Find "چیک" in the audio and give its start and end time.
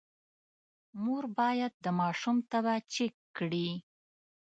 2.93-3.13